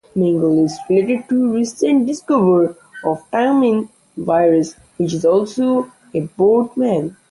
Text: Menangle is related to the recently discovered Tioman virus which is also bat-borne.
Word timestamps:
Menangle 0.15 0.65
is 0.65 0.79
related 0.89 1.29
to 1.29 1.35
the 1.49 1.53
recently 1.53 2.05
discovered 2.07 2.75
Tioman 3.05 3.87
virus 4.17 4.73
which 4.97 5.13
is 5.13 5.25
also 5.25 5.91
bat-borne. 6.11 7.15